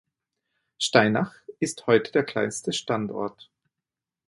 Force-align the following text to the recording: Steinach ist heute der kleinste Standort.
Steinach 0.79 1.31
ist 1.59 1.85
heute 1.85 2.11
der 2.11 2.23
kleinste 2.23 2.73
Standort. 2.73 3.51